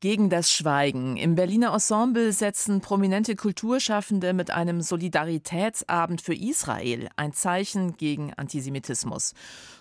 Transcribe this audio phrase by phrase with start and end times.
[0.00, 1.16] Gegen das Schweigen.
[1.16, 9.34] Im Berliner Ensemble setzen prominente Kulturschaffende mit einem Solidaritätsabend für Israel ein Zeichen gegen Antisemitismus.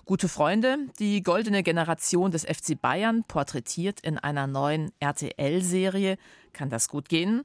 [0.06, 6.18] Gute Freunde, die goldene Generation des FC Bayern, porträtiert in einer neuen RTL-Serie.
[6.52, 7.44] Kann das gut gehen?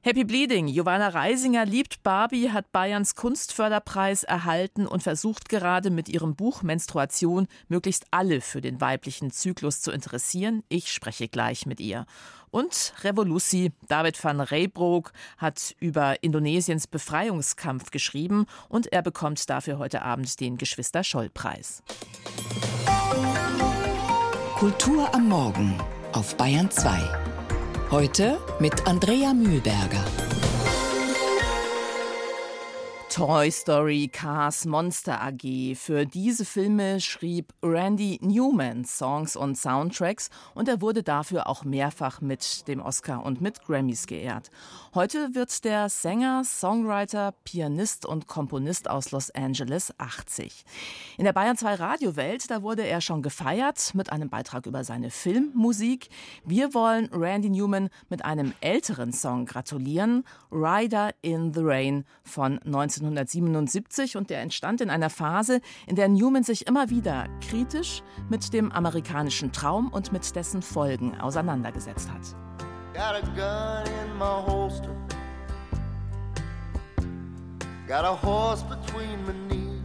[0.00, 0.68] Happy Bleeding.
[0.68, 7.48] Giovanna Reisinger liebt Barbie, hat Bayerns Kunstförderpreis erhalten und versucht gerade mit ihrem Buch Menstruation
[7.66, 10.62] möglichst alle für den weiblichen Zyklus zu interessieren.
[10.68, 12.06] Ich spreche gleich mit ihr.
[12.50, 20.02] Und Revolusi, David van Reybroek, hat über Indonesiens Befreiungskampf geschrieben und er bekommt dafür heute
[20.02, 21.82] Abend den Geschwister Scholl Preis.
[24.54, 25.76] Kultur am Morgen
[26.12, 27.27] auf Bayern 2.
[27.90, 30.04] Heute mit Andrea Mühlberger.
[33.18, 35.74] Toy Story, Cars, Monster AG.
[35.74, 42.20] Für diese Filme schrieb Randy Newman Songs und Soundtracks und er wurde dafür auch mehrfach
[42.20, 44.52] mit dem Oscar und mit Grammys geehrt.
[44.94, 50.64] Heute wird der Sänger, Songwriter, Pianist und Komponist aus Los Angeles 80.
[51.16, 55.10] In der Bayern 2 Radiowelt, da wurde er schon gefeiert mit einem Beitrag über seine
[55.10, 56.08] Filmmusik.
[56.44, 63.07] Wir wollen Randy Newman mit einem älteren Song gratulieren, Rider in the Rain von 19
[63.10, 68.52] 1977 und der entstand in einer Phase, in der Newman sich immer wieder kritisch mit
[68.52, 72.36] dem amerikanischen Traum und mit dessen Folgen auseinandergesetzt hat.
[72.94, 74.94] Got a gun in my holster.
[77.86, 79.82] Got a horse between my knees.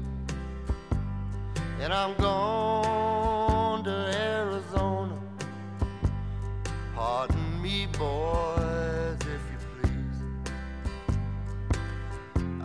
[1.80, 5.20] And I'm gone to Arizona.
[6.96, 8.63] Pardon me, boy.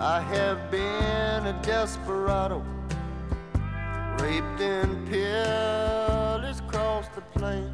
[0.00, 2.64] I have been a desperado,
[4.20, 7.72] raped and pillaged across the plain.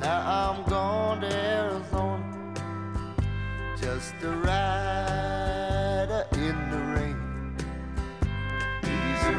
[0.00, 2.54] Now I'm gone to Arizona,
[3.80, 7.56] just a rider in the rain.
[8.82, 9.32] He's a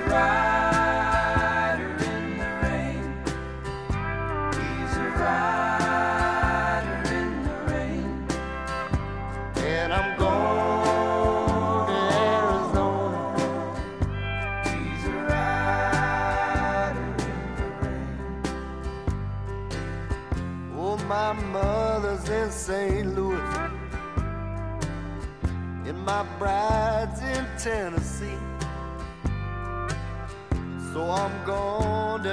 [26.38, 28.38] bride's in Tennessee.
[30.94, 32.24] So I'm going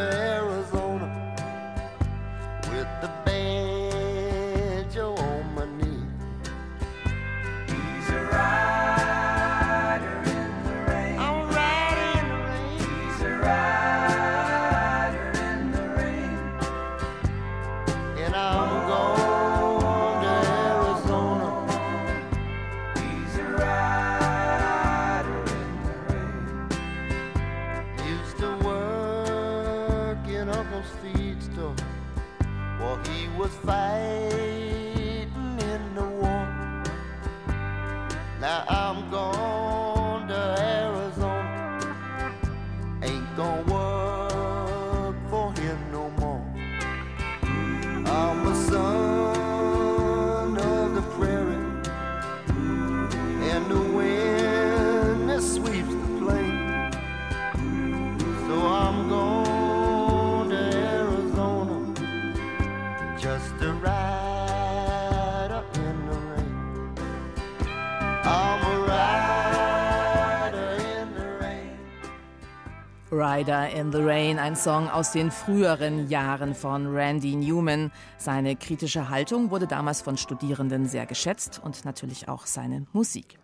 [73.24, 77.90] Rider in the Rain, ein Song aus den früheren Jahren von Randy Newman.
[78.18, 83.38] Seine kritische Haltung wurde damals von Studierenden sehr geschätzt und natürlich auch seine Musik.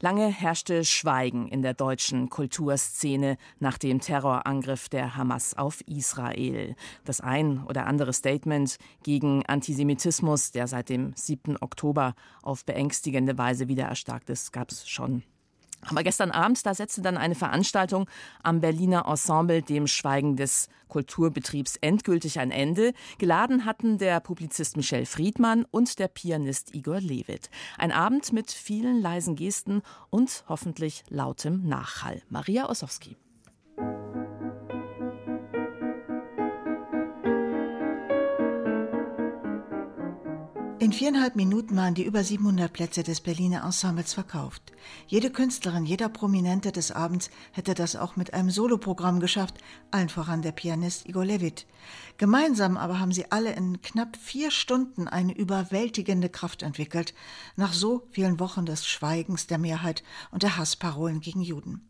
[0.00, 6.74] Lange herrschte Schweigen in der deutschen Kulturszene nach dem Terrorangriff der Hamas auf Israel.
[7.04, 11.56] Das ein oder andere Statement gegen Antisemitismus, der seit dem 7.
[11.60, 15.22] Oktober auf beängstigende Weise wieder erstarkt ist, gab es schon
[15.82, 18.08] aber gestern Abend, da setzte dann eine Veranstaltung
[18.42, 22.92] am Berliner Ensemble dem Schweigen des Kulturbetriebs endgültig ein Ende.
[23.18, 27.50] Geladen hatten der Publizist Michel Friedmann und der Pianist Igor Levit.
[27.76, 32.22] Ein Abend mit vielen leisen Gesten und hoffentlich lautem Nachhall.
[32.28, 33.16] Maria Ossowski.
[40.88, 44.72] In viereinhalb Minuten waren die über 700 Plätze des Berliner Ensembles verkauft.
[45.06, 49.58] Jede Künstlerin, jeder Prominente des Abends hätte das auch mit einem Soloprogramm geschafft,
[49.90, 51.66] allen voran der Pianist Igor Levit.
[52.16, 57.12] Gemeinsam aber haben sie alle in knapp vier Stunden eine überwältigende Kraft entwickelt,
[57.54, 61.86] nach so vielen Wochen des Schweigens der Mehrheit und der Hassparolen gegen Juden.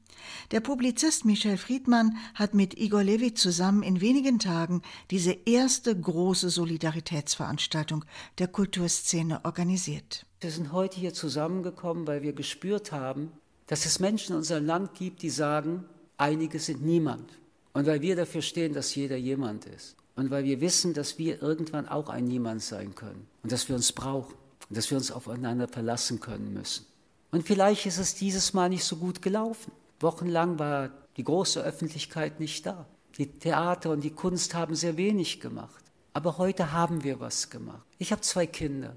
[0.51, 6.51] Der Publizist Michel Friedmann hat mit Igor Levy zusammen in wenigen Tagen diese erste große
[6.51, 8.05] Solidaritätsveranstaltung
[8.39, 10.27] der Kulturszene organisiert.
[10.41, 13.33] Wir sind heute hier zusammengekommen, weil wir gespürt haben,
[13.67, 15.85] dass es Menschen in unserem Land gibt, die sagen,
[16.17, 17.39] einige sind niemand.
[17.73, 19.97] Und weil wir dafür stehen, dass jeder jemand ist.
[20.17, 23.29] Und weil wir wissen, dass wir irgendwann auch ein Niemand sein können.
[23.45, 24.35] Und dass wir uns brauchen.
[24.69, 26.87] Und dass wir uns aufeinander verlassen können müssen.
[27.31, 29.71] Und vielleicht ist es dieses Mal nicht so gut gelaufen.
[30.01, 32.87] Wochenlang war die große Öffentlichkeit nicht da.
[33.17, 35.85] Die Theater und die Kunst haben sehr wenig gemacht.
[36.13, 37.87] Aber heute haben wir was gemacht.
[37.99, 38.97] Ich habe zwei Kinder.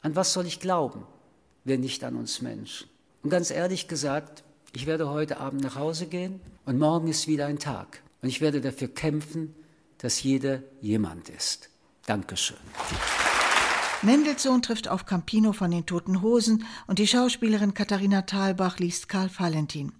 [0.00, 1.06] An was soll ich glauben,
[1.64, 2.88] wenn nicht an uns Menschen?
[3.22, 7.46] Und ganz ehrlich gesagt, ich werde heute Abend nach Hause gehen und morgen ist wieder
[7.46, 8.02] ein Tag.
[8.22, 9.54] Und ich werde dafür kämpfen,
[9.98, 11.68] dass jeder jemand ist.
[12.06, 12.56] Dankeschön.
[14.02, 19.28] Mendelssohn trifft auf Campino von den Toten Hosen und die Schauspielerin Katharina Thalbach liest Karl
[19.36, 19.92] Valentin.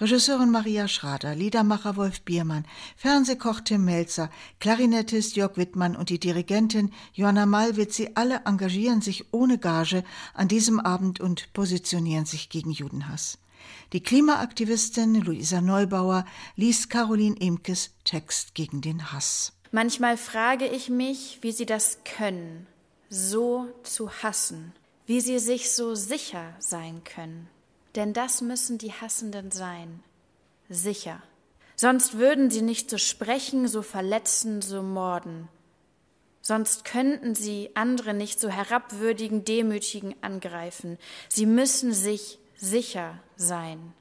[0.00, 2.64] Regisseurin Maria Schrader, Liedermacher Wolf Biermann,
[2.96, 4.30] Fernsehkoch Tim Melzer,
[4.60, 10.46] Klarinettist Jörg Wittmann und die Dirigentin Johanna Malwitz, sie alle engagieren sich ohne Gage an
[10.46, 13.38] diesem Abend und positionieren sich gegen Judenhass.
[13.92, 16.24] Die Klimaaktivistin Luisa Neubauer
[16.54, 19.54] liest Caroline Imkes Text gegen den Hass.
[19.72, 22.68] Manchmal frage ich mich, wie sie das können
[23.10, 24.72] so zu hassen,
[25.04, 27.48] wie sie sich so sicher sein können.
[27.96, 30.02] Denn das müssen die Hassenden sein,
[30.68, 31.20] sicher.
[31.74, 35.48] Sonst würden sie nicht so sprechen, so verletzen, so morden.
[36.40, 40.98] Sonst könnten sie andere nicht so herabwürdigen, demütigen angreifen.
[41.28, 43.92] Sie müssen sich sicher sein,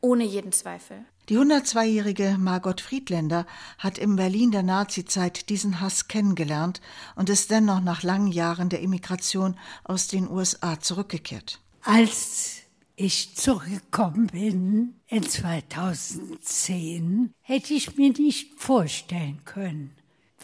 [0.00, 1.04] ohne jeden Zweifel.
[1.28, 3.46] Die 102-jährige Margot Friedländer
[3.76, 6.80] hat im Berlin der Nazizeit diesen Hass kennengelernt
[7.16, 11.60] und ist dennoch nach langen Jahren der Immigration aus den USA zurückgekehrt.
[11.82, 12.62] Als
[12.96, 19.94] ich zurückgekommen bin in 2010, hätte ich mir nicht vorstellen können,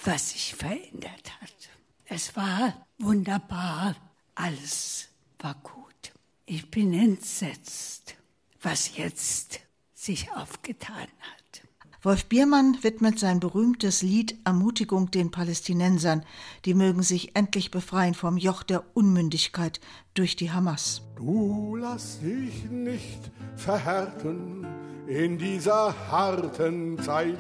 [0.04, 1.70] was sich verändert hat.
[2.04, 3.96] Es war wunderbar,
[4.34, 5.08] alles
[5.38, 6.12] war gut.
[6.44, 8.16] Ich bin entsetzt,
[8.60, 9.63] was jetzt
[10.04, 11.62] sich aufgetan hat.
[12.02, 16.22] Wolf Biermann widmet sein berühmtes Lied Ermutigung den Palästinensern,
[16.66, 19.80] die mögen sich endlich befreien vom Joch der Unmündigkeit
[20.12, 21.00] durch die Hamas.
[21.16, 24.66] Du lass dich nicht verhärten
[25.06, 27.38] in dieser harten Zeit.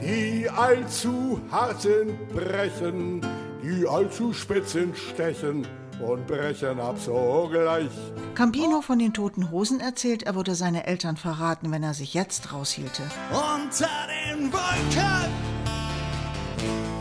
[0.00, 3.20] Die allzu harten brechen,
[3.62, 5.64] die allzu spitzen stechen
[6.00, 7.90] und brechen ab sogleich.
[8.34, 12.52] Campino von den Toten Hosen erzählt, er würde seine Eltern verraten, wenn er sich jetzt
[12.52, 13.02] raushielte.
[13.30, 15.30] Unter den Wolken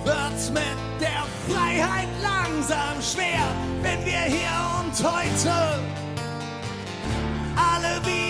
[0.03, 0.61] wird's mit
[0.99, 3.43] der Freiheit langsam schwer,
[3.81, 4.49] wenn wir hier
[4.79, 5.79] und heute
[7.55, 8.20] alle wie Betäubte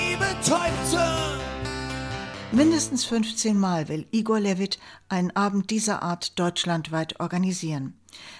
[2.53, 4.77] Mindestens 15 Mal will Igor Levit
[5.07, 7.93] einen Abend dieser Art deutschlandweit organisieren.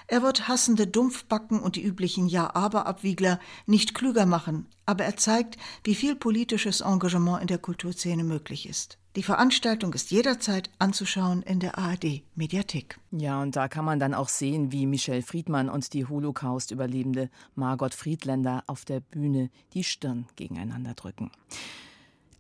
[0.08, 5.56] Er wird hassende Dumpfbacken und die üblichen Ja-Aber-Abwiegler nicht klüger machen, aber er zeigt,
[5.86, 8.98] wie viel politisches Engagement in der Kulturszene möglich ist.
[9.16, 13.00] Die Veranstaltung ist jederzeit anzuschauen in der ARD-Mediathek.
[13.12, 17.94] Ja, und da kann man dann auch sehen, wie Michel Friedmann und die Holocaust-Überlebende Margot
[17.94, 21.32] Friedländer auf der Bühne die Stirn gegeneinander drücken.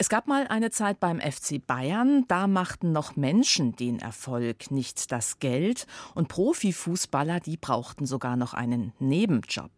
[0.02, 5.12] Es gab mal eine Zeit beim FC Bayern, da machten noch Menschen den Erfolg, nicht
[5.12, 5.86] das Geld.
[6.16, 9.70] Und Profifußballer, die brauchten sogar noch einen Nebenjob.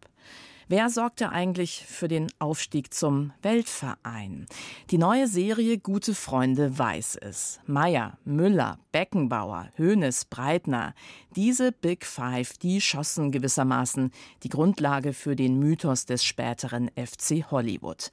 [0.66, 4.46] Wer sorgte eigentlich für den Aufstieg zum Weltverein?
[4.90, 7.60] Die neue Serie Gute Freunde weiß es.
[7.66, 10.94] Meyer, Müller, Beckenbauer, Hoeneß, Breitner.
[11.36, 14.10] Diese Big Five, die schossen gewissermaßen
[14.42, 18.10] die Grundlage für den Mythos des späteren FC Hollywood.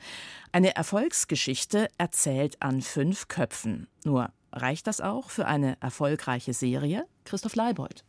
[0.51, 3.87] Eine Erfolgsgeschichte erzählt an fünf Köpfen.
[4.03, 7.05] Nur reicht das auch für eine erfolgreiche Serie?
[7.23, 8.03] Christoph Leibold.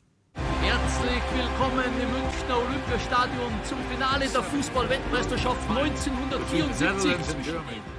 [0.63, 7.17] Herzlich willkommen im Münchner Olympiastadion zum Finale der Fußball-Weltmeisterschaft 1974.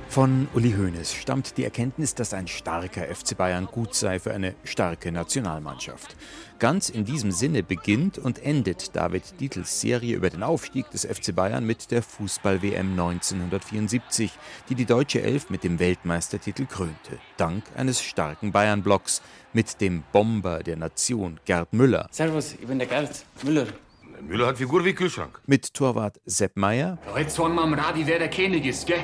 [0.08, 4.54] Von Uli Hoeneß stammt die Erkenntnis, dass ein starker FC Bayern gut sei für eine
[4.64, 6.16] starke Nationalmannschaft.
[6.60, 11.36] Ganz in diesem Sinne beginnt und endet David Dietls Serie über den Aufstieg des FC
[11.36, 14.32] Bayern mit der Fußball-WM 1974,
[14.70, 20.64] die die deutsche Elf mit dem Weltmeistertitel krönte, dank eines starken Bayern-Blocks mit dem Bomber
[20.64, 22.08] der Nation Gerd Müller.
[22.12, 23.68] Servus, ich bin der Gerd Müller.
[24.16, 25.42] Der Müller hat Figur wie Kühlschrank.
[25.46, 26.98] Mit Torwart Sepp Meier.
[27.18, 29.04] Jetzt sagen wir am Radi, wer der König ist, gell?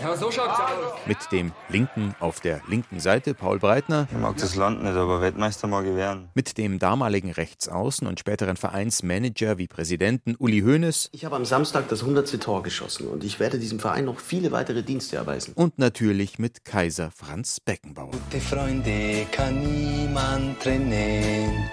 [0.00, 0.94] Ja, so schaut's aus.
[1.06, 4.06] Mit dem Linken auf der linken Seite Paul Breitner.
[4.10, 6.28] Ich mag das Land nicht, aber Weltmeister mag ich werden.
[6.34, 11.10] Mit dem damaligen Rechtsaußen und späteren Vereinsmanager wie Präsidenten Uli Hoeneß.
[11.12, 12.40] Ich habe am Samstag das 100.
[12.40, 15.52] Tor geschossen und ich werde diesem Verein noch viele weitere Dienste erweisen.
[15.54, 18.12] Und natürlich mit Kaiser Franz Beckenbauer.
[18.12, 21.68] Gute Freunde kann niemand trennen.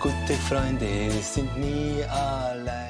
[0.00, 2.87] Gute Freunde sind nie allein.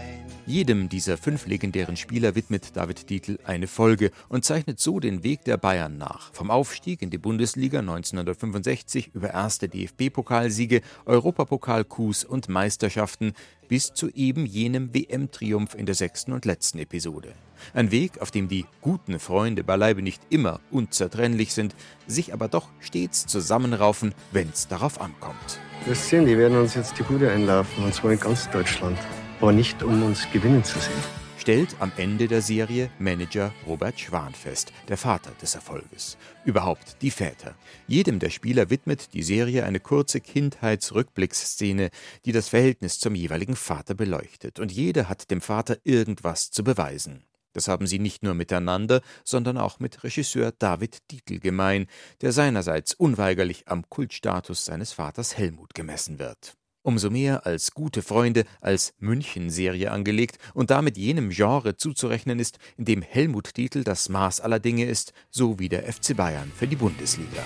[0.48, 5.44] Jedem dieser fünf legendären Spieler widmet David Dietl eine Folge und zeichnet so den Weg
[5.44, 6.32] der Bayern nach.
[6.32, 13.34] Vom Aufstieg in die Bundesliga 1965 über erste DFB-Pokalsiege, Europapokal-Coups und Meisterschaften
[13.68, 17.34] bis zu eben jenem WM-Triumph in der sechsten und letzten Episode.
[17.74, 21.74] Ein Weg, auf dem die guten Freunde beileibe nicht immer unzertrennlich sind,
[22.06, 25.60] sich aber doch stets zusammenraufen, wenn's darauf ankommt.
[25.84, 28.96] Wir sehen, die werden uns jetzt die Bude einlaufen, und zwar in ganz Deutschland
[29.40, 31.18] aber nicht um uns gewinnen zu sehen.
[31.38, 36.18] Stellt am Ende der Serie Manager Robert Schwan fest, der Vater des Erfolges.
[36.44, 37.54] Überhaupt die Väter.
[37.86, 41.90] Jedem der Spieler widmet die Serie eine kurze Kindheitsrückblicksszene,
[42.24, 44.58] die das Verhältnis zum jeweiligen Vater beleuchtet.
[44.58, 47.24] Und jeder hat dem Vater irgendwas zu beweisen.
[47.52, 51.86] Das haben sie nicht nur miteinander, sondern auch mit Regisseur David Dietl gemein,
[52.20, 58.44] der seinerseits unweigerlich am Kultstatus seines Vaters Helmut gemessen wird umso mehr als gute Freunde
[58.62, 64.40] als München-Serie angelegt und damit jenem Genre zuzurechnen ist, in dem Helmut Dietl das Maß
[64.40, 67.44] aller Dinge ist, so wie der FC Bayern für die Bundesliga.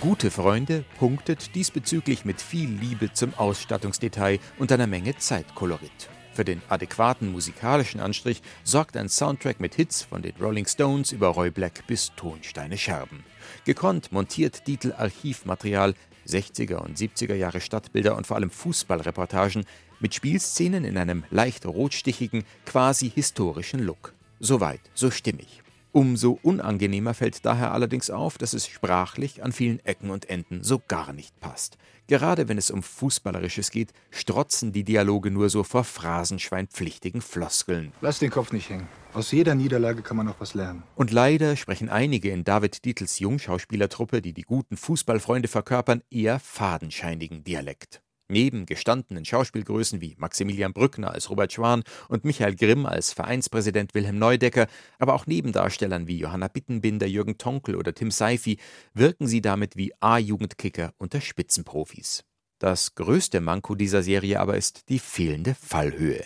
[0.00, 6.13] Gute Freunde punktet diesbezüglich mit viel Liebe zum Ausstattungsdetail und einer Menge Zeitkolorit.
[6.34, 11.28] Für den adäquaten musikalischen Anstrich sorgt ein Soundtrack mit Hits von den Rolling Stones über
[11.28, 13.24] Roy Black bis Tonsteine Scherben.
[13.64, 15.94] Gekonnt montiert Dietl Archivmaterial,
[16.26, 19.64] 60er und 70er Jahre Stadtbilder und vor allem Fußballreportagen
[20.00, 24.12] mit Spielszenen in einem leicht rotstichigen, quasi historischen Look.
[24.40, 25.62] Soweit, so stimmig.
[25.92, 30.82] Umso unangenehmer fällt daher allerdings auf, dass es sprachlich an vielen Ecken und Enden so
[30.88, 31.78] gar nicht passt.
[32.06, 37.92] Gerade wenn es um Fußballerisches geht, strotzen die Dialoge nur so vor phrasenschweinpflichtigen Floskeln.
[38.02, 38.88] Lass den Kopf nicht hängen.
[39.14, 40.82] Aus jeder Niederlage kann man noch was lernen.
[40.96, 47.42] Und leider sprechen einige in David Dietls Jungschauspielertruppe, die die guten Fußballfreunde verkörpern, eher fadenscheinigen
[47.42, 48.03] Dialekt.
[48.28, 54.18] Neben gestandenen Schauspielgrößen wie Maximilian Brückner als Robert Schwan und Michael Grimm als Vereinspräsident Wilhelm
[54.18, 54.66] Neudecker,
[54.98, 58.58] aber auch Nebendarstellern wie Johanna Bittenbinder, Jürgen Tonkel oder Tim Seifi
[58.94, 62.24] wirken sie damit wie A-Jugendkicker unter Spitzenprofis.
[62.58, 66.24] Das größte Manko dieser Serie aber ist die fehlende Fallhöhe.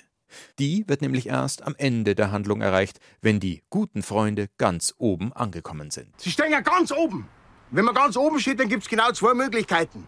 [0.59, 5.33] Die wird nämlich erst am Ende der Handlung erreicht, wenn die guten Freunde ganz oben
[5.33, 6.21] angekommen sind.
[6.21, 7.29] Sie stehen ja ganz oben.
[7.71, 10.07] Wenn man ganz oben steht, dann gibt es genau zwei Möglichkeiten.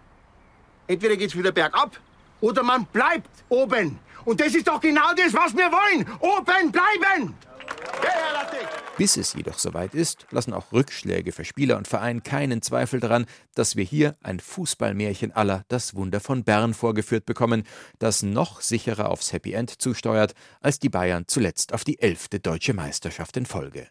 [0.90, 2.00] Entweder geht's wieder bergab
[2.40, 4.00] oder man bleibt oben.
[4.24, 6.04] Und das ist doch genau das, was wir wollen.
[6.18, 7.34] Oben bleiben!
[8.98, 13.26] Bis es jedoch soweit ist, lassen auch Rückschläge für Spieler und Verein keinen Zweifel daran,
[13.54, 17.62] dass wir hier ein Fußballmärchen aller Das Wunder von Bern vorgeführt bekommen,
[18.00, 22.74] das noch sicherer aufs Happy End zusteuert, als die Bayern zuletzt auf die elfte deutsche
[22.74, 23.86] Meisterschaft in Folge.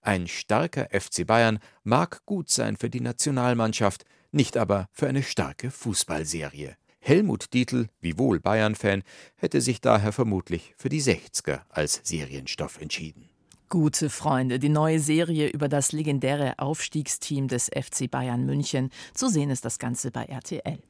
[0.00, 5.70] Ein starker FC Bayern mag gut sein für die Nationalmannschaft, nicht aber für eine starke
[5.70, 6.76] Fußballserie.
[7.00, 9.02] Helmut Dietl, wiewohl Bayern-Fan,
[9.36, 13.30] hätte sich daher vermutlich für die 60er als Serienstoff entschieden.
[13.70, 18.90] Gute Freunde, die neue Serie über das legendäre Aufstiegsteam des FC Bayern München.
[19.14, 20.80] Zu sehen ist das Ganze bei RTL.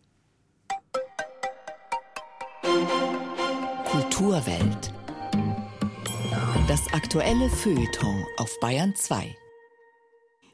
[3.84, 4.94] Kulturwelt.
[6.68, 9.34] Das aktuelle Feuilleton auf Bayern 2.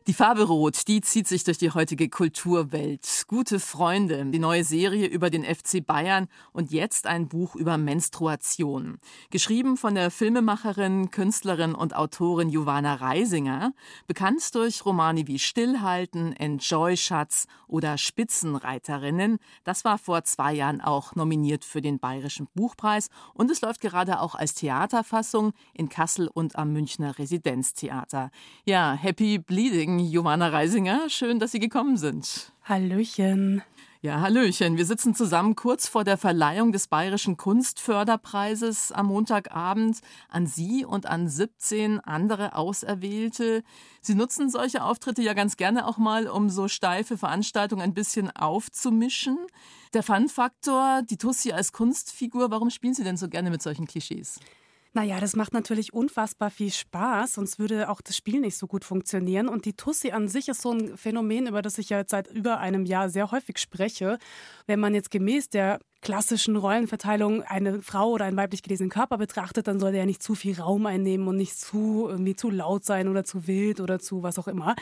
[0.09, 3.25] Die Farbe Rot, die zieht sich durch die heutige Kulturwelt.
[3.27, 9.01] Gute Freunde, die neue Serie über den FC Bayern und jetzt ein Buch über Menstruation.
[9.31, 13.73] Geschrieben von der Filmemacherin, Künstlerin und Autorin Johanna Reisinger,
[14.07, 19.39] bekannt durch Romane wie Stillhalten, Enjoy Schatz oder Spitzenreiterinnen.
[19.65, 24.21] Das war vor zwei Jahren auch nominiert für den Bayerischen Buchpreis und es läuft gerade
[24.21, 28.31] auch als Theaterfassung in Kassel und am Münchner Residenztheater.
[28.65, 31.09] Ja, Happy Bleeding Johanna Reisinger.
[31.09, 32.53] Schön, dass Sie gekommen sind.
[32.65, 33.63] Hallöchen.
[34.03, 34.77] Ja, Hallöchen.
[34.77, 39.99] Wir sitzen zusammen kurz vor der Verleihung des Bayerischen Kunstförderpreises am Montagabend
[40.29, 43.65] an Sie und an 17 andere Auserwählte.
[44.01, 48.31] Sie nutzen solche Auftritte ja ganz gerne auch mal, um so steife Veranstaltungen ein bisschen
[48.31, 49.39] aufzumischen.
[49.93, 54.39] Der Fun-Faktor, die Tussi als Kunstfigur, warum spielen Sie denn so gerne mit solchen Klischees?
[54.97, 58.83] Naja, das macht natürlich unfassbar viel Spaß, sonst würde auch das Spiel nicht so gut
[58.83, 59.47] funktionieren.
[59.47, 62.29] Und die Tussi an sich ist so ein Phänomen, über das ich ja jetzt seit
[62.29, 64.17] über einem Jahr sehr häufig spreche.
[64.67, 69.69] Wenn man jetzt gemäß der klassischen Rollenverteilung eine Frau oder einen weiblich gelesenen Körper betrachtet,
[69.69, 72.87] dann soll der ja nicht zu viel Raum einnehmen und nicht zu, irgendwie zu laut
[72.87, 74.77] sein oder zu wild oder zu was auch immer.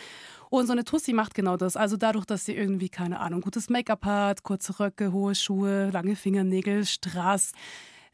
[0.49, 1.77] Und so eine Tussi macht genau das.
[1.77, 6.15] Also dadurch, dass sie irgendwie, keine Ahnung, gutes Make-up hat, kurze Röcke, hohe Schuhe, lange
[6.15, 7.51] Fingernägel, Strass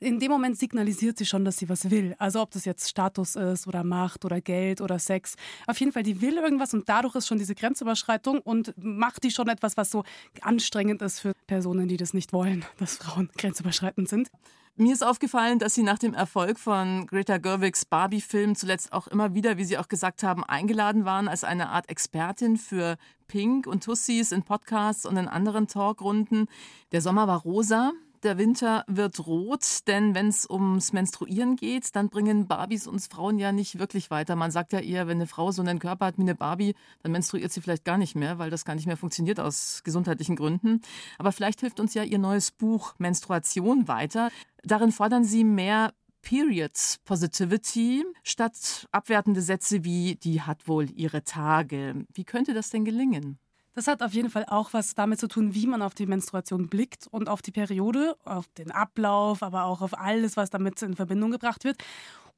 [0.01, 2.15] in dem Moment signalisiert sie schon, dass sie was will.
[2.19, 5.37] Also ob das jetzt Status ist oder Macht oder Geld oder Sex.
[5.67, 9.31] Auf jeden Fall, die will irgendwas und dadurch ist schon diese Grenzüberschreitung und macht die
[9.31, 10.05] schon etwas, was so
[10.41, 14.31] anstrengend ist für Personen, die das nicht wollen, dass Frauen grenzüberschreitend sind.
[14.77, 19.35] Mir ist aufgefallen, dass Sie nach dem Erfolg von Greta Gerwigs Barbie-Film zuletzt auch immer
[19.35, 22.97] wieder, wie Sie auch gesagt haben, eingeladen waren als eine Art Expertin für
[23.29, 26.47] Pink und Tussis in Podcasts und in anderen Talkrunden.
[26.93, 27.93] Der Sommer war rosa.
[28.23, 33.39] Der Winter wird rot, denn wenn es ums Menstruieren geht, dann bringen Barbies uns Frauen
[33.39, 34.37] ja nicht wirklich weiter.
[34.37, 37.13] Man sagt ja eher, wenn eine Frau so einen Körper hat wie eine Barbie, dann
[37.13, 40.83] menstruiert sie vielleicht gar nicht mehr, weil das gar nicht mehr funktioniert aus gesundheitlichen Gründen.
[41.17, 44.29] Aber vielleicht hilft uns ja Ihr neues Buch Menstruation weiter.
[44.65, 52.05] Darin fordern Sie mehr Periods Positivity statt abwertende Sätze wie die hat wohl ihre Tage.
[52.13, 53.39] Wie könnte das denn gelingen?
[53.81, 56.69] Das hat auf jeden Fall auch was damit zu tun, wie man auf die Menstruation
[56.69, 60.95] blickt und auf die Periode, auf den Ablauf, aber auch auf alles, was damit in
[60.95, 61.79] Verbindung gebracht wird.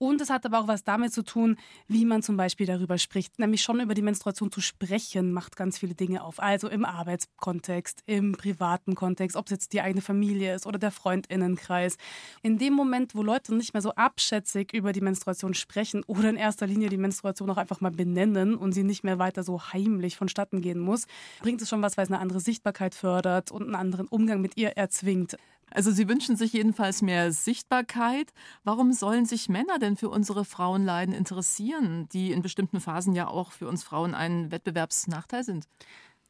[0.02, 1.56] Und es hat aber auch was damit zu tun,
[1.86, 3.38] wie man zum Beispiel darüber spricht.
[3.38, 6.42] Nämlich schon über die Menstruation zu sprechen, macht ganz viele Dinge auf.
[6.42, 10.90] Also im Arbeitskontext, im privaten Kontext, ob es jetzt die eigene Familie ist oder der
[10.90, 11.98] Freundinnenkreis.
[12.42, 16.36] In dem Moment, wo Leute nicht mehr so abschätzig über die Menstruation sprechen oder in
[16.36, 20.16] erster Linie die Menstruation auch einfach mal benennen und sie nicht mehr weiter so heimlich
[20.16, 21.06] vonstatten gehen muss,
[21.42, 24.56] bringt es schon was, weil es eine andere Sichtbarkeit fördert und einen anderen Umgang mit
[24.56, 25.36] ihr erzwingt.
[25.74, 28.32] Also Sie wünschen sich jedenfalls mehr Sichtbarkeit.
[28.64, 33.52] Warum sollen sich Männer denn für unsere Frauenleiden interessieren, die in bestimmten Phasen ja auch
[33.52, 35.66] für uns Frauen ein Wettbewerbsnachteil sind?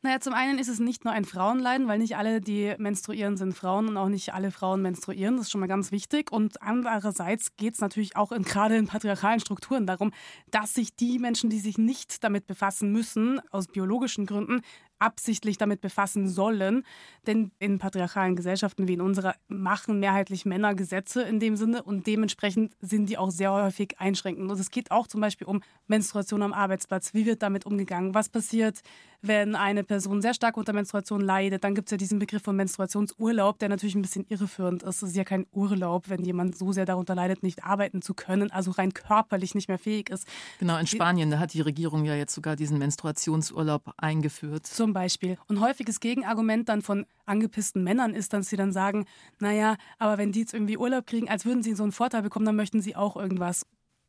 [0.05, 3.55] Naja, zum einen ist es nicht nur ein Frauenleiden, weil nicht alle, die menstruieren, sind
[3.55, 5.37] Frauen und auch nicht alle Frauen menstruieren.
[5.37, 6.33] Das ist schon mal ganz wichtig.
[6.33, 10.11] Und andererseits geht es natürlich auch in, gerade in patriarchalen Strukturen darum,
[10.51, 14.63] dass sich die Menschen, die sich nicht damit befassen müssen, aus biologischen Gründen,
[15.03, 16.85] absichtlich damit befassen sollen.
[17.27, 22.07] Denn in patriarchalen Gesellschaften wie in unserer machen mehrheitlich Männer Gesetze in dem Sinne und
[22.07, 24.51] dementsprechend sind die auch sehr häufig einschränkend.
[24.51, 27.15] Und es geht auch zum Beispiel um Menstruation am Arbeitsplatz.
[27.15, 28.15] Wie wird damit umgegangen?
[28.15, 28.81] Was passiert,
[29.21, 31.65] wenn eine Person sehr stark unter Menstruation leidet?
[31.65, 35.03] Dann gibt es ja diesen Begriff von Menstruationsurlaub, der natürlich ein bisschen irreführend ist.
[35.03, 38.51] Es ist ja kein Urlaub, wenn jemand so sehr darunter leidet, nicht arbeiten zu können,
[38.51, 40.27] also rein körperlich nicht mehr fähig ist.
[40.59, 44.67] Genau, in Spanien, da hat die Regierung ja jetzt sogar diesen Menstruationsurlaub eingeführt.
[44.67, 45.39] Zum Beispiel.
[45.49, 49.07] Und häufiges Gegenargument dann von angepissten Männern ist, dass sie dann sagen,
[49.39, 52.47] naja, aber wenn die jetzt irgendwie Urlaub kriegen, als würden sie so einen Vorteil bekommen,
[52.47, 53.67] dann möchten sie auch irgendwas.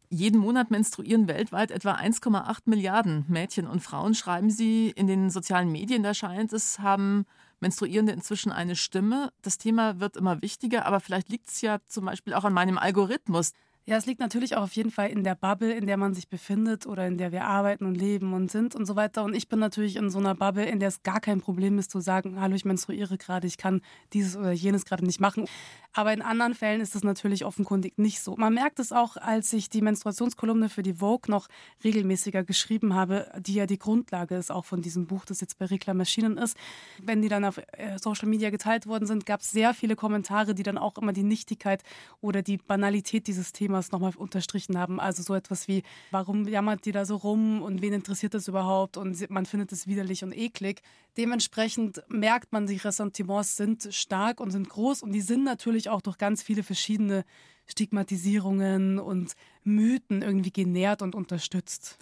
[0.10, 5.72] Jeden Monat menstruieren weltweit etwa 1,8 Milliarden Mädchen und Frauen, schreiben sie in den sozialen
[5.72, 6.04] Medien.
[6.04, 7.26] Da scheint es, haben
[7.64, 9.32] Menstruierende inzwischen eine Stimme.
[9.42, 12.78] Das Thema wird immer wichtiger, aber vielleicht liegt es ja zum Beispiel auch an meinem
[12.78, 13.54] Algorithmus.
[13.86, 16.30] Ja, es liegt natürlich auch auf jeden Fall in der Bubble, in der man sich
[16.30, 19.26] befindet oder in der wir arbeiten und leben und sind und so weiter.
[19.26, 21.92] Und ich bin natürlich in so einer Bubble, in der es gar kein Problem ist
[21.92, 23.82] zu sagen, hallo, ich menstruiere gerade, ich kann
[24.14, 25.50] dieses oder jenes gerade nicht machen.
[25.92, 28.38] Aber in anderen Fällen ist es natürlich offenkundig nicht so.
[28.38, 31.50] Man merkt es auch, als ich die Menstruationskolumne für die Vogue noch
[31.84, 35.66] regelmäßiger geschrieben habe, die ja die Grundlage ist auch von diesem Buch, das jetzt bei
[35.66, 36.56] Reklamaschinen ist.
[37.02, 40.56] Wenn die dann auf äh, Social Media geteilt worden sind, gab es sehr viele Kommentare,
[40.56, 41.84] die dann auch immer die Nichtigkeit
[42.22, 45.00] oder die Banalität dieses Themas nochmal unterstrichen haben.
[45.00, 48.98] Also so etwas wie, warum jammert die da so rum und wen interessiert das überhaupt
[48.98, 50.82] und man findet es widerlich und eklig.
[51.18, 56.02] Dementsprechend merkt man, die Ressentiments sind stark und sind groß und die sind natürlich auch
[56.02, 57.26] durch ganz viele verschiedene
[57.66, 59.34] Stigmatisierungen und
[59.64, 61.98] Mythen irgendwie genährt und unterstützt.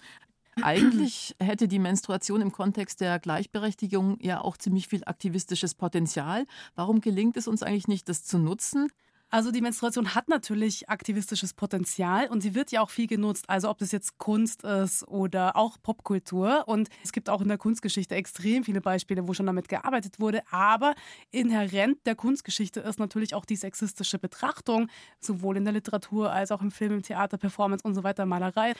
[0.60, 6.46] Eigentlich hätte die Menstruation im Kontext der Gleichberechtigung ja auch ziemlich viel aktivistisches Potenzial.
[6.74, 8.88] Warum gelingt es uns eigentlich nicht, das zu nutzen?
[9.32, 13.46] Also die Menstruation hat natürlich aktivistisches Potenzial und sie wird ja auch viel genutzt.
[13.48, 16.64] Also ob das jetzt Kunst ist oder auch Popkultur.
[16.66, 20.42] Und es gibt auch in der Kunstgeschichte extrem viele Beispiele, wo schon damit gearbeitet wurde.
[20.50, 20.94] Aber
[21.30, 26.60] inhärent der Kunstgeschichte ist natürlich auch die sexistische Betrachtung, sowohl in der Literatur als auch
[26.60, 28.74] im Film, im Theater, Performance und so weiter, Malerei.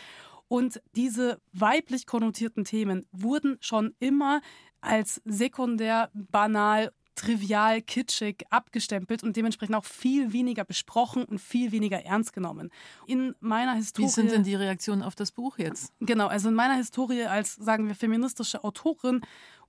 [0.49, 4.43] Und diese weiblich konnotierten Themen wurden schon immer
[4.83, 12.05] als sekundär, banal trivial, kitschig abgestempelt und dementsprechend auch viel weniger besprochen und viel weniger
[12.05, 12.71] ernst genommen.
[13.07, 14.07] In meiner Historie.
[14.07, 15.93] Wie sind denn die Reaktionen auf das Buch jetzt?
[16.01, 19.21] Genau, also in meiner Historie als, sagen wir, feministische Autorin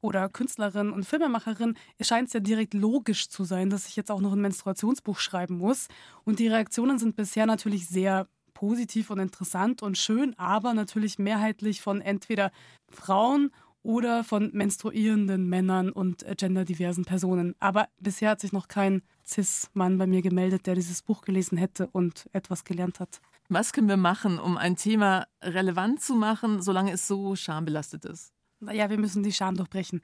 [0.02, 4.20] oder Künstlerin und Filmemacherin scheint es ja direkt logisch zu sein, dass ich jetzt auch
[4.20, 5.88] noch ein Menstruationsbuch schreiben muss.
[6.26, 11.82] Und die Reaktionen sind bisher natürlich sehr positiv und interessant und schön, aber natürlich mehrheitlich
[11.82, 12.52] von entweder
[12.90, 13.52] Frauen
[13.84, 17.54] oder von menstruierenden Männern und äh, genderdiversen Personen.
[17.60, 21.88] Aber bisher hat sich noch kein Cis-Mann bei mir gemeldet, der dieses Buch gelesen hätte
[21.92, 23.22] und etwas gelernt hat.
[23.50, 28.32] Was können wir machen, um ein Thema relevant zu machen, solange es so schambelastet ist?
[28.62, 30.02] Naja, wir müssen die Scham durchbrechen.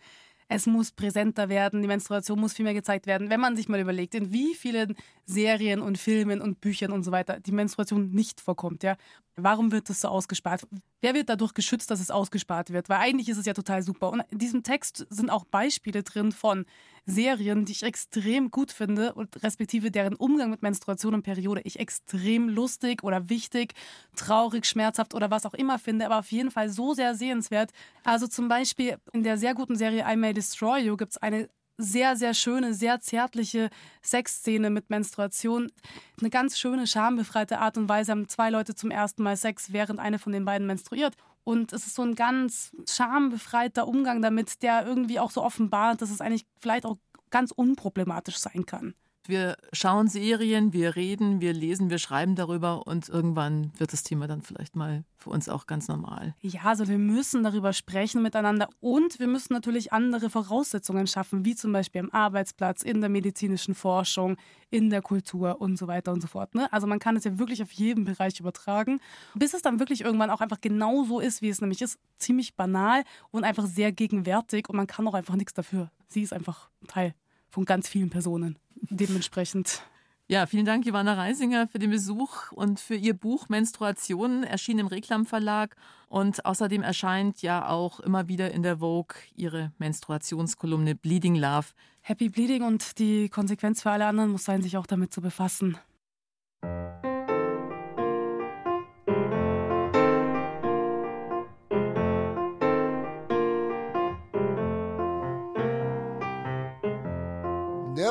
[0.51, 3.29] Es muss präsenter werden, die Menstruation muss viel mehr gezeigt werden.
[3.29, 7.11] Wenn man sich mal überlegt, in wie vielen Serien und Filmen und Büchern und so
[7.11, 8.97] weiter die Menstruation nicht vorkommt, ja,
[9.35, 10.67] warum wird das so ausgespart?
[11.01, 12.89] Wer wird dadurch geschützt, dass es ausgespart wird?
[12.89, 14.09] Weil eigentlich ist es ja total super.
[14.09, 16.65] Und in diesem Text sind auch Beispiele drin von
[17.05, 21.79] Serien, die ich extrem gut finde und respektive deren Umgang mit Menstruation und Periode ich
[21.79, 23.73] extrem lustig oder wichtig,
[24.15, 27.71] traurig, schmerzhaft oder was auch immer finde, aber auf jeden Fall so sehr sehenswert.
[28.03, 31.49] Also zum Beispiel in der sehr guten Serie I May Destroy You gibt es eine
[31.79, 33.69] sehr, sehr schöne, sehr zärtliche
[34.03, 35.71] Sexszene mit Menstruation.
[36.19, 39.99] Eine ganz schöne, schambefreite Art und Weise haben zwei Leute zum ersten Mal Sex, während
[39.99, 41.15] eine von den beiden menstruiert.
[41.45, 46.11] Und es ist so ein ganz schambefreiter Umgang damit, der irgendwie auch so offenbart, dass
[46.11, 46.97] es eigentlich vielleicht auch
[47.29, 48.93] ganz unproblematisch sein kann.
[49.25, 54.27] Wir schauen Serien, wir reden, wir lesen, wir schreiben darüber und irgendwann wird das Thema
[54.27, 56.33] dann vielleicht mal für uns auch ganz normal.
[56.41, 61.55] Ja, also wir müssen darüber sprechen miteinander und wir müssen natürlich andere Voraussetzungen schaffen, wie
[61.55, 64.37] zum Beispiel am Arbeitsplatz, in der medizinischen Forschung,
[64.71, 66.55] in der Kultur und so weiter und so fort.
[66.55, 66.71] Ne?
[66.71, 68.99] Also man kann es ja wirklich auf jeden Bereich übertragen,
[69.35, 71.99] bis es dann wirklich irgendwann auch einfach genau so ist, wie es nämlich ist.
[72.17, 75.91] Ziemlich banal und einfach sehr gegenwärtig und man kann auch einfach nichts dafür.
[76.07, 77.13] Sie ist einfach Teil
[77.49, 78.57] von ganz vielen Personen
[78.89, 79.83] dementsprechend.
[80.31, 84.87] Ja, vielen Dank, Johanna Reisinger, für den Besuch und für Ihr Buch Menstruation, erschienen im
[84.87, 85.75] Reklam Verlag.
[86.07, 91.69] Und außerdem erscheint ja auch immer wieder in der Vogue Ihre Menstruationskolumne Bleeding Love.
[92.01, 95.79] Happy Bleeding und die Konsequenz für alle anderen muss sein, sich auch damit zu befassen.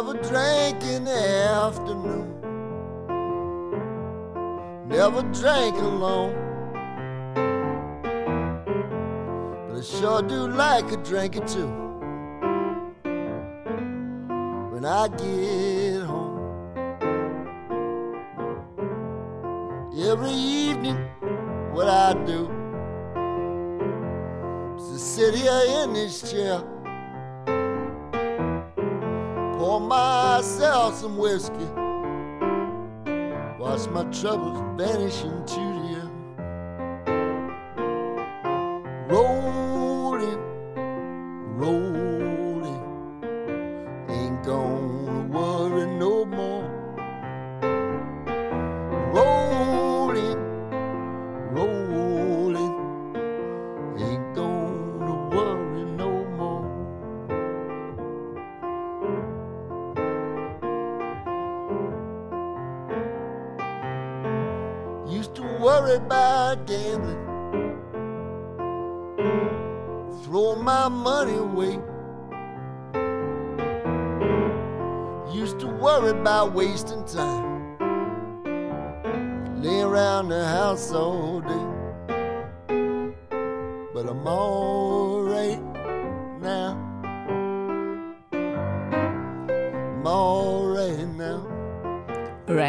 [0.01, 2.29] Never drank in the afternoon.
[4.87, 6.35] Never drank alone.
[9.67, 11.67] But I sure do like a drink or two.
[14.71, 16.39] When I get home.
[19.99, 20.99] Every evening,
[21.73, 22.49] what I do
[24.77, 26.63] is to sit here in this chair
[30.99, 31.65] some whiskey.
[33.61, 35.78] Watch my troubles vanish into
[66.49, 67.19] about gambling,
[70.25, 71.79] throw my money away.
[75.35, 77.77] Used to worry about wasting time,
[79.63, 81.38] lay around the house all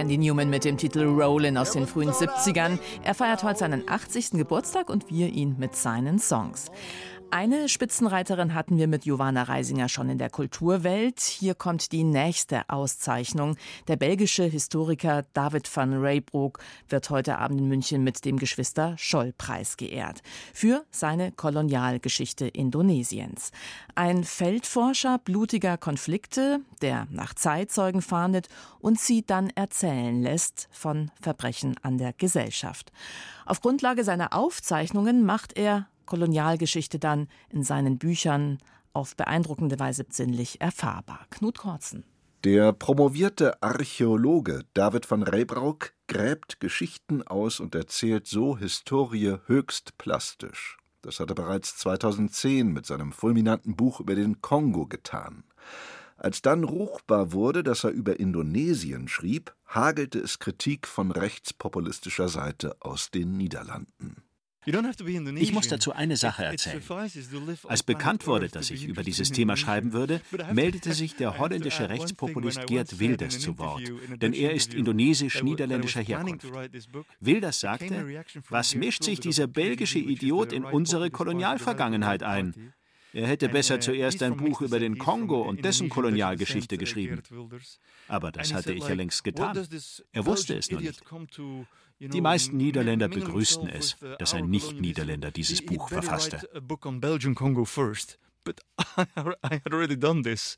[0.10, 2.80] Randy Newman mit dem Titel Rollin' aus den frühen 70ern.
[3.04, 4.32] Er feiert heute seinen 80.
[4.32, 6.72] Geburtstag und wir ihn mit seinen Songs.
[7.32, 11.20] Eine Spitzenreiterin hatten wir mit Johanna Reisinger schon in der Kulturwelt.
[11.20, 13.56] Hier kommt die nächste Auszeichnung.
[13.88, 16.58] Der belgische Historiker David van Reybrouck
[16.90, 20.24] wird heute Abend in München mit dem Geschwister Scholl-Preis geehrt.
[20.56, 23.52] Für seine Kolonialgeschichte Indonesiens.
[23.94, 31.76] Ein Feldforscher blutiger Konflikte, der nach Zeitzeugen fahndet und sie dann erzählen lässt von Verbrechen
[31.84, 32.92] an der Gesellschaft.
[33.46, 38.58] Auf Grundlage seiner Aufzeichnungen macht er Kolonialgeschichte dann in seinen Büchern
[38.94, 41.28] auf beeindruckende Weise sinnlich erfahrbar.
[41.30, 42.04] Knut Korzen.
[42.44, 50.78] Der promovierte Archäologe David van Reybrouck gräbt Geschichten aus und erzählt so Historie höchst plastisch.
[51.04, 55.44] Das hat er bereits 2010 mit seinem fulminanten Buch über den Kongo getan.
[56.18, 62.76] Als dann ruchbar wurde, dass er über Indonesien schrieb, hagelte es Kritik von rechtspopulistischer Seite
[62.80, 64.24] aus den Niederlanden.
[64.66, 66.84] Ich muss dazu eine Sache erzählen.
[67.68, 72.68] Als bekannt wurde, dass ich über dieses Thema schreiben würde, meldete sich der holländische Rechtspopulist
[72.68, 73.84] Geert Wilders zu Wort,
[74.22, 76.48] denn er ist indonesisch-niederländischer Herkunft.
[77.20, 82.74] Wilders sagte, was mischt sich dieser belgische Idiot in unsere Kolonialvergangenheit ein?
[83.12, 87.24] Er hätte besser zuerst ein Buch über den Kongo und dessen Kolonialgeschichte geschrieben.
[88.08, 89.68] Aber das hatte ich ja längst getan.
[90.12, 91.02] Er wusste es nur nicht.
[92.00, 96.42] Die meisten Niederländer begrüßten es, dass ein Nicht-Niederländer dieses Buch verfasste.
[98.44, 98.62] but
[98.98, 100.58] I had already done this.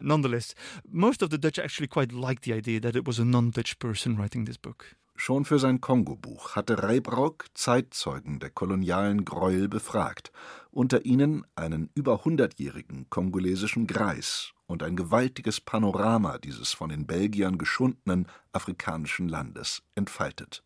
[0.00, 0.54] Nonetheless,
[0.86, 4.16] most of the Dutch actually quite liked the idea that it was a non-Dutch person
[4.16, 4.96] writing this book.
[5.14, 10.32] Schon für sein Kongo-Buch hatte Reibrauk Zeitzeugen der kolonialen Gräuel befragt,
[10.70, 17.58] unter ihnen einen über hundertjährigen kongolesischen Greis und ein gewaltiges Panorama dieses von den Belgiern
[17.58, 20.64] geschundenen afrikanischen Landes entfaltet.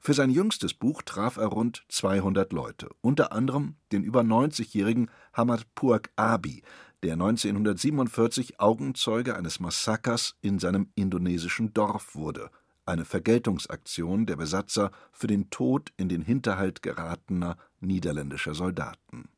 [0.00, 5.66] Für sein jüngstes Buch traf er rund 200 Leute, unter anderem den über 90-jährigen Hamad
[5.74, 6.62] Puak Abi,
[7.02, 12.50] der 1947 Augenzeuge eines Massakers in seinem indonesischen Dorf wurde–
[12.86, 19.28] eine Vergeltungsaktion der Besatzer für den Tod in den Hinterhalt geratener niederländischer Soldaten.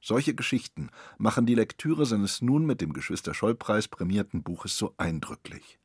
[0.00, 5.78] Solche Geschichten machen die Lektüre seines nun mit dem Geschwister-Scholl-Preis prämierten Buches so eindrücklich.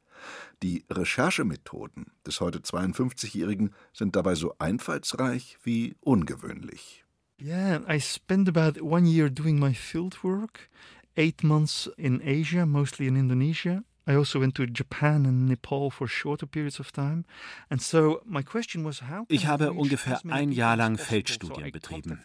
[0.64, 7.04] Die Recherchemethoden des heute 52-Jährigen sind dabei so einfallsreich wie ungewöhnlich.
[7.42, 10.70] Yeah, I spent about one year doing my field work,
[11.18, 16.08] eight months in Asia, mostly in Indonesia, I also went to Japan and Nepal for
[16.08, 17.24] shorter periods of time.
[17.69, 22.19] And so my question was how Ich habe ungefähr ein Jahr lang Feldstudien betrieben.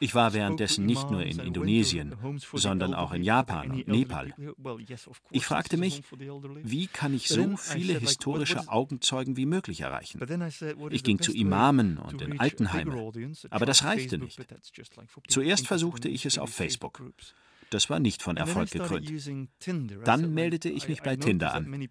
[0.00, 2.14] Ich war währenddessen nicht nur in Indonesien,
[2.52, 4.34] sondern auch in Japan und Nepal.
[5.30, 6.02] Ich fragte mich,
[6.62, 10.20] wie kann ich so viele historische Augenzeugen wie möglich erreichen?
[10.90, 13.12] Ich ging zu Imamen und in Altenheime,
[13.48, 14.38] aber das reichte nicht.
[15.28, 17.02] Zuerst versuchte ich es auf Facebook.
[17.70, 19.10] Das war nicht von Erfolg gekrönt.
[20.04, 21.88] Dann meldete ich mich bei Tinder an.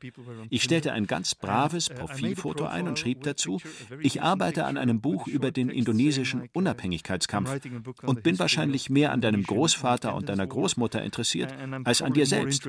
[0.49, 3.59] Ich stellte ein ganz braves Profilfoto ein und schrieb dazu,
[4.01, 7.59] ich arbeite an einem Buch über den indonesischen Unabhängigkeitskampf
[8.03, 12.63] und bin wahrscheinlich mehr an deinem Großvater und deiner Großmutter interessiert als an dir selbst.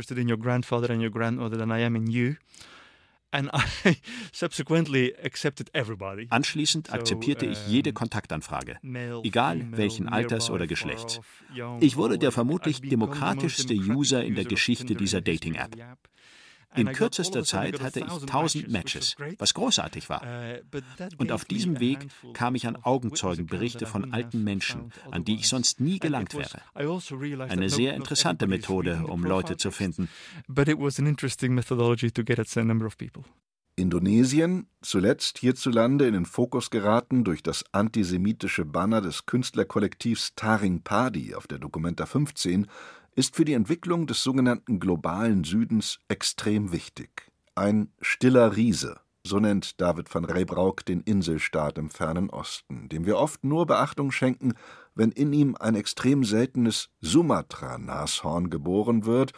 [6.30, 8.78] Anschließend akzeptierte ich jede Kontaktanfrage,
[9.22, 11.20] egal welchen Alters oder Geschlechts.
[11.80, 15.76] Ich wurde der vermutlich demokratischste User in der Geschichte dieser Dating-App.
[16.74, 20.22] In kürzester Zeit hatte ich 1000 Matches, was großartig war.
[20.22, 20.80] Uh,
[21.18, 25.80] Und auf diesem Weg kam ich an Augenzeugenberichte von alten Menschen, an die ich sonst
[25.80, 26.60] nie gelangt wäre.
[26.74, 27.16] Also
[27.48, 30.08] Eine sehr interessante Methode, um Leute zu finden.
[33.76, 41.34] Indonesien, zuletzt hierzulande in den Fokus geraten durch das antisemitische Banner des Künstlerkollektivs Taring Padi
[41.34, 42.68] auf der Documenta 15,
[43.14, 47.30] ist für die Entwicklung des sogenannten globalen Südens extrem wichtig.
[47.54, 53.16] Ein stiller Riese, so nennt David van Reybrouck den Inselstaat im fernen Osten, dem wir
[53.16, 54.54] oft nur Beachtung schenken,
[54.94, 59.32] wenn in ihm ein extrem seltenes Sumatra-Nashorn geboren wird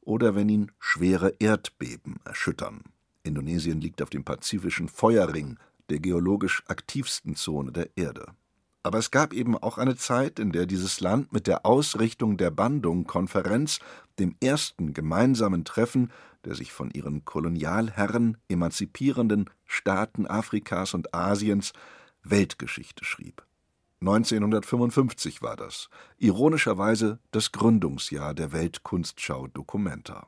[0.00, 2.82] oder wenn ihn schwere Erdbeben erschüttern.
[3.22, 8.26] Indonesien liegt auf dem pazifischen Feuerring, der geologisch aktivsten Zone der Erde.
[8.82, 12.50] Aber es gab eben auch eine Zeit, in der dieses Land mit der Ausrichtung der
[12.50, 13.78] Bandung-Konferenz,
[14.18, 16.10] dem ersten gemeinsamen Treffen
[16.44, 21.72] der sich von ihren Kolonialherren emanzipierenden Staaten Afrikas und Asiens,
[22.22, 23.44] Weltgeschichte schrieb.
[24.00, 30.26] 1955 war das, ironischerweise das Gründungsjahr der Weltkunstschau Documenta.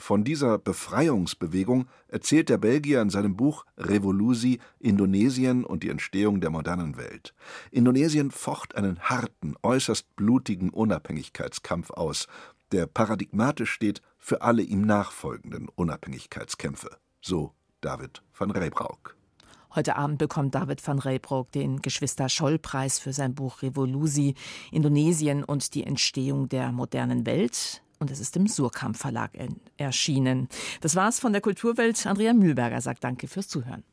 [0.00, 6.50] Von dieser Befreiungsbewegung erzählt der Belgier in seinem Buch Revolusi Indonesien und die Entstehung der
[6.50, 7.34] modernen Welt.
[7.72, 12.28] Indonesien focht einen harten, äußerst blutigen Unabhängigkeitskampf aus,
[12.70, 16.96] der paradigmatisch steht für alle ihm nachfolgenden Unabhängigkeitskämpfe.
[17.20, 19.16] So David van Reybrouck.
[19.74, 24.34] Heute Abend bekommt David van Reybrouck den Geschwister-Scholl-Preis für sein Buch Revolusi,
[24.70, 29.32] Indonesien und die Entstehung der modernen Welt und es ist im Surkamp Verlag
[29.76, 30.48] erschienen.
[30.80, 32.06] Das war's von der Kulturwelt.
[32.06, 33.84] Andrea Mühlberger sagt Danke fürs Zuhören.